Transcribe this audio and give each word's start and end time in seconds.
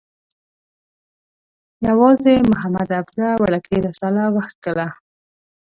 یوازې 1.87 2.33
محمد 2.49 2.89
عبده 2.99 3.27
وړکۍ 3.43 3.79
رساله 3.87 4.23
وکښله. 4.35 4.87